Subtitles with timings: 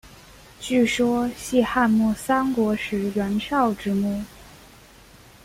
[0.59, 4.23] 据说系汉末三国时袁绍之墓。